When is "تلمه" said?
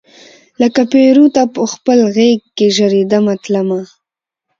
3.43-3.81